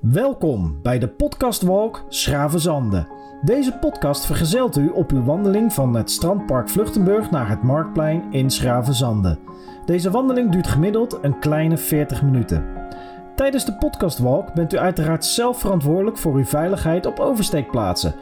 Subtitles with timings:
[0.00, 3.06] Welkom bij de podcast Walk Schravenzande.
[3.42, 8.50] Deze podcast vergezelt u op uw wandeling van het strandpark Vluchtenburg naar het Marktplein in
[8.50, 9.38] Schravenzande.
[9.84, 12.64] Deze wandeling duurt gemiddeld een kleine 40 minuten.
[13.34, 18.14] Tijdens de podcast Walk bent u uiteraard zelf verantwoordelijk voor uw veiligheid op oversteekplaatsen.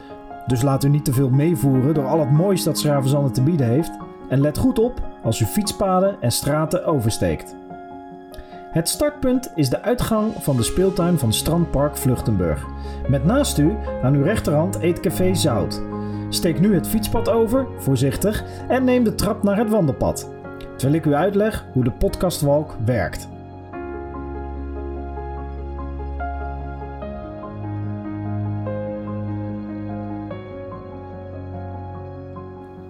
[0.47, 3.67] Dus laat u niet te veel meevoeren door al het moois dat Schravenzande te bieden
[3.67, 3.97] heeft.
[4.29, 7.55] En let goed op als u fietspaden en straten oversteekt.
[8.67, 12.65] Het startpunt is de uitgang van de speeltuin van Strandpark Vluchtenburg.
[13.07, 15.81] Met naast u, aan uw rechterhand, Eetcafé Zout.
[16.29, 20.29] Steek nu het fietspad over, voorzichtig, en neem de trap naar het wandelpad.
[20.75, 23.27] Terwijl ik u uitleg hoe de podcastwalk werkt.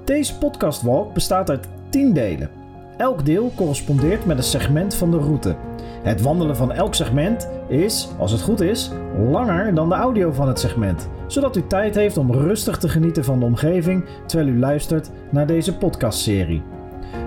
[0.04, 2.50] Deze podcastwalk bestaat uit 10 delen.
[2.98, 5.56] Elk deel correspondeert met een segment van de route.
[6.04, 8.92] Het wandelen van elk segment is, als het goed is,
[9.32, 13.24] langer dan de audio van het segment, zodat u tijd heeft om rustig te genieten
[13.24, 16.64] van de omgeving terwijl u luistert naar deze podcastserie.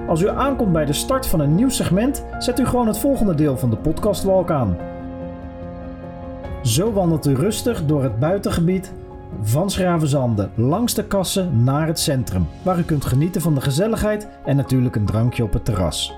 [0.08, 3.34] Als u aankomt bij de start van een nieuw segment, zet u gewoon het volgende
[3.34, 4.77] deel van de podcastwalk aan.
[6.62, 8.92] Zo wandelt u rustig door het buitengebied
[9.42, 14.28] van Schravenzande langs de kassen naar het centrum, waar u kunt genieten van de gezelligheid
[14.45, 16.14] en natuurlijk een drankje op het terras.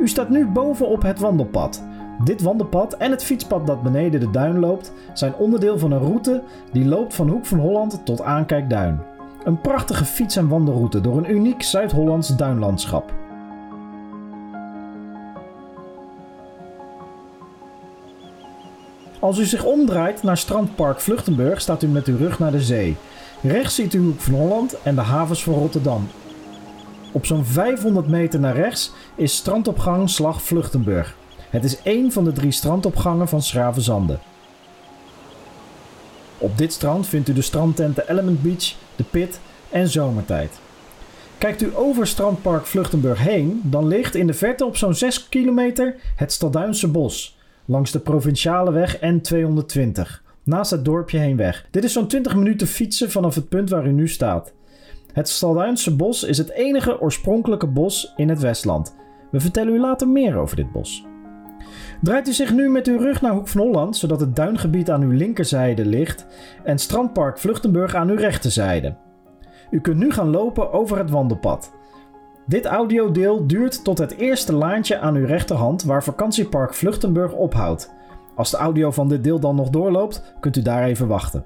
[0.00, 1.82] U staat nu bovenop het wandelpad.
[2.24, 6.42] Dit wandelpad en het fietspad dat beneden de duin loopt, zijn onderdeel van een route
[6.72, 9.00] die loopt van Hoek van Holland tot Aankijkduin.
[9.44, 13.12] Een prachtige fiets- en wandelroute door een uniek Zuid-Hollands duinlandschap.
[19.22, 22.96] Als u zich omdraait naar strandpark Vluchtenburg staat u met uw rug naar de zee.
[23.42, 26.08] Rechts ziet u Hoek van Holland en de havens van Rotterdam.
[27.12, 31.16] Op zo'n 500 meter naar rechts is strandopgang Slag Vluchtenburg.
[31.50, 34.18] Het is één van de drie strandopgangen van Schravenzande.
[36.38, 40.58] Op dit strand vindt u de strandtenten Element Beach, de Pit en Zomertijd.
[41.38, 45.94] Kijkt u over strandpark Vluchtenburg heen, dan ligt in de verte op zo'n 6 kilometer
[46.16, 51.66] het Stalduinse Bos langs de provinciale weg N220, naast het dorpje Heenweg.
[51.70, 54.52] Dit is zo'n 20 minuten fietsen vanaf het punt waar u nu staat.
[55.12, 58.94] Het Stalduinse bos is het enige oorspronkelijke bos in het Westland.
[59.30, 61.06] We vertellen u later meer over dit bos.
[62.00, 65.02] Draait u zich nu met uw rug naar Hoek van Holland, zodat het duingebied aan
[65.02, 66.26] uw linkerzijde ligt
[66.64, 68.96] en strandpark Vluchtenburg aan uw rechterzijde.
[69.70, 71.72] U kunt nu gaan lopen over het wandelpad.
[72.46, 77.90] Dit audiodeel duurt tot het eerste laantje aan uw rechterhand waar vakantiepark Vluchtenburg ophoudt.
[78.34, 81.44] Als de audio van dit deel dan nog doorloopt, kunt u daar even wachten.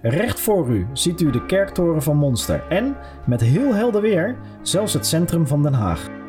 [0.00, 2.96] Recht voor u ziet u de kerktoren van Monster en,
[3.26, 6.21] met heel helder weer, zelfs het centrum van Den Haag.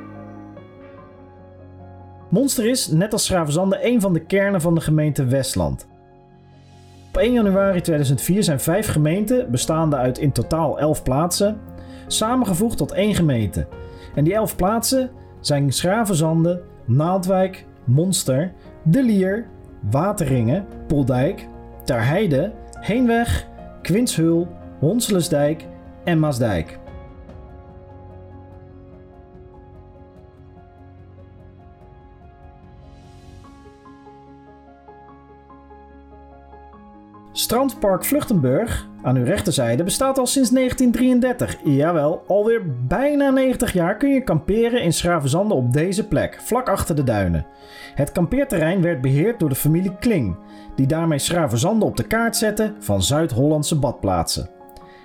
[2.34, 5.88] Monster is, net als Schravenzande, een van de kernen van de gemeente Westland.
[7.08, 11.60] Op 1 januari 2004 zijn vijf gemeenten, bestaande uit in totaal 11 plaatsen,
[12.08, 13.68] samengevoegd tot één gemeente.
[14.16, 18.52] En die 11 plaatsen zijn Schravenzande, Naaldwijk, Monster,
[18.84, 19.48] De Lier,
[19.90, 21.48] Wateringen, Poldijk,
[21.84, 23.48] Terheide, Heenweg,
[23.82, 24.48] Quinshul,
[24.80, 25.68] Honselesdijk
[26.04, 26.80] en Maasdijk.
[37.36, 41.58] Strandpark Vluchtenburg, aan uw rechterzijde, bestaat al sinds 1933.
[41.64, 46.96] Jawel, alweer bijna 90 jaar kun je kamperen in Schravenzande op deze plek, vlak achter
[46.96, 47.46] de duinen.
[47.96, 50.36] Het kampeerterrein werd beheerd door de familie Kling,
[50.76, 54.50] die daarmee Schravenzande op de kaart zette van Zuid-Hollandse badplaatsen.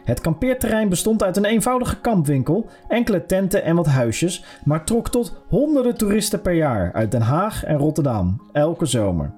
[0.05, 5.43] Het kampeerterrein bestond uit een eenvoudige kampwinkel, enkele tenten en wat huisjes, maar trok tot
[5.49, 9.38] honderden toeristen per jaar uit Den Haag en Rotterdam, elke zomer.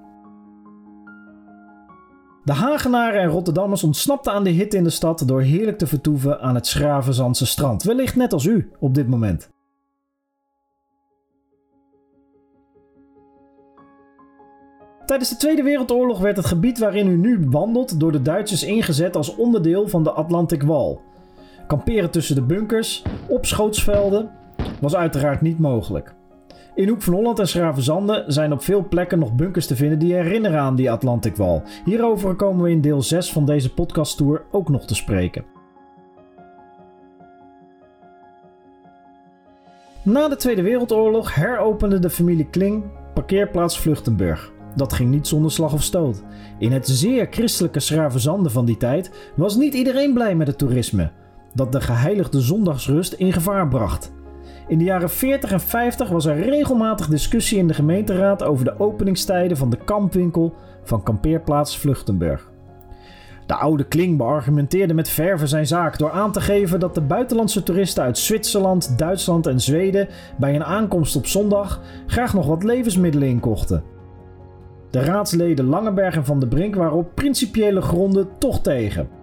[2.50, 6.40] De Hagenaren en Rotterdammers ontsnapten aan de hitte in de stad door heerlijk te vertoeven
[6.40, 9.50] aan het Schravenzandse strand, wellicht net als u op dit moment.
[15.06, 19.16] Tijdens de Tweede Wereldoorlog werd het gebied waarin u nu wandelt door de Duitsers ingezet
[19.16, 20.98] als onderdeel van de Atlantic Wall.
[21.66, 24.30] Kamperen tussen de bunkers, op schootsvelden,
[24.80, 26.14] was uiteraard niet mogelijk.
[26.74, 30.14] In Hoek van Holland en Schravenzande zijn op veel plekken nog bunkers te vinden die
[30.14, 31.62] herinneren aan die Atlantic Wall.
[31.84, 35.44] Hierover komen we in deel 6 van deze podcasttour ook nog te spreken.
[40.02, 44.52] Na de Tweede Wereldoorlog heropende de familie Kling parkeerplaats Vluchtenburg.
[44.76, 46.22] dat ging niet zonder slag of stoot.
[46.58, 51.10] In het zeer christelijke Schravenzande van die tijd was niet iedereen blij met het toerisme,
[51.54, 54.12] dat de geheiligde zondagsrust in gevaar bracht.
[54.70, 58.78] In de jaren 40 en 50 was er regelmatig discussie in de gemeenteraad over de
[58.78, 62.50] openingstijden van de kampwinkel van kampeerplaats Vluchtenburg.
[63.46, 67.62] De oude Kling beargumenteerde met verve zijn zaak door aan te geven dat de buitenlandse
[67.62, 70.08] toeristen uit Zwitserland, Duitsland en Zweden
[70.38, 73.82] bij een aankomst op zondag graag nog wat levensmiddelen inkochten.
[74.90, 79.19] De raadsleden Langeberg en Van de Brink waren op principiële gronden toch tegen.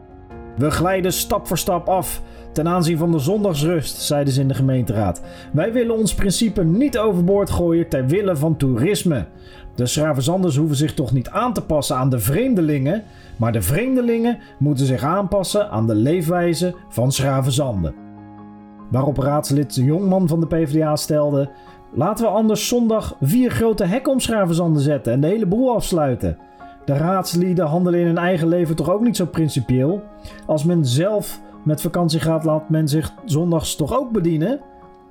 [0.57, 2.21] We glijden stap voor stap af
[2.51, 5.21] ten aanzien van de zondagsrust, zeiden ze in de gemeenteraad.
[5.53, 9.25] Wij willen ons principe niet overboord gooien ter wille van toerisme.
[9.75, 13.03] De Schravenzanders hoeven zich toch niet aan te passen aan de vreemdelingen,
[13.35, 17.95] maar de vreemdelingen moeten zich aanpassen aan de leefwijze van Schravenzanden.
[18.91, 21.49] Waarop raadslid Jongman van de PvdA stelde:
[21.93, 26.37] Laten we anders zondag vier grote hekken om Schravenzanden zetten en de hele boel afsluiten.
[26.87, 30.03] De raadslieden handelen in hun eigen leven toch ook niet zo principieel.
[30.45, 34.59] Als men zelf met vakantie gaat, laat men zich zondags toch ook bedienen?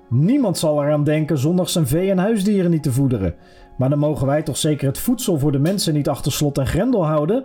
[0.08, 3.34] Niemand zal eraan denken zondags zijn vee en huisdieren niet te voederen.
[3.78, 6.66] Maar dan mogen wij toch zeker het voedsel voor de mensen niet achter slot en
[6.66, 7.44] grendel houden?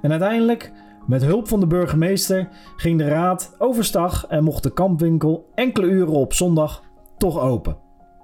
[0.00, 0.72] En uiteindelijk,
[1.06, 6.14] met hulp van de burgemeester, ging de raad overstag en mocht de kampwinkel enkele uren
[6.14, 6.82] op zondag
[7.16, 7.76] toch open.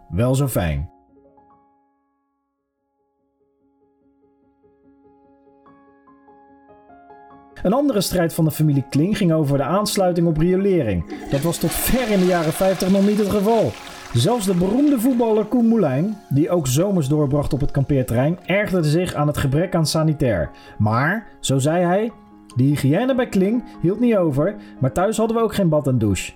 [0.09, 0.96] Wel zo fijn.
[7.67, 11.05] Een andere strijd van de familie Kling ging over de aansluiting op riolering.
[11.31, 13.73] Dat was tot ver in de jaren 50 nog niet het geval.
[14.13, 19.15] Zelfs de beroemde voetballer Koen Moulijn, die ook zomers doorbracht op het kampeerterrein, ergerde zich
[19.15, 20.51] aan het gebrek aan sanitair.
[20.79, 22.13] Maar, zo zei hij,
[22.57, 25.99] de hygiëne bij Kling hield niet over, maar thuis hadden we ook geen bad en
[25.99, 26.33] douche.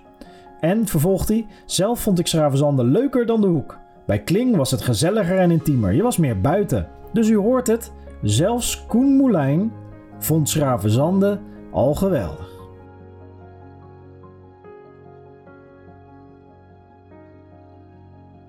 [0.61, 3.79] En, vervolgt hij, zelf vond ik Schravenzande leuker dan de hoek.
[4.07, 6.89] Bij Kling was het gezelliger en intiemer, je was meer buiten.
[7.13, 7.93] Dus u hoort het,
[8.23, 9.73] zelfs Koen Moulijn
[10.21, 11.39] vond Schravenzande
[11.71, 12.59] al geweldig.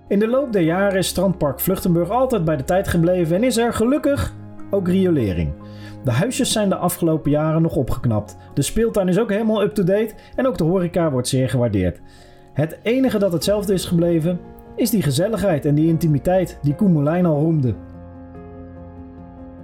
[0.07, 3.57] In de loop der jaren is Strandpark Vluchtenburg altijd bij de tijd gebleven en is
[3.57, 4.33] er gelukkig
[4.69, 5.53] ook riolering.
[6.03, 8.38] De huisjes zijn de afgelopen jaren nog opgeknapt.
[8.53, 12.00] De speeltuin is ook helemaal up-to-date en ook de horeca wordt zeer gewaardeerd.
[12.53, 14.39] Het enige dat hetzelfde is gebleven
[14.75, 17.75] is die gezelligheid en die intimiteit die Koen Molijn al roemde.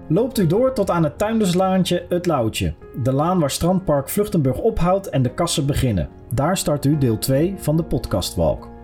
[0.10, 2.74] Loopt u door tot aan het tuinderslaantje Het Loutje,
[3.04, 6.10] de laan waar Strandpark Vluchtenburg ophoudt en de kassen beginnen.
[6.34, 8.77] Daar start u deel 2 van de podcastwalk.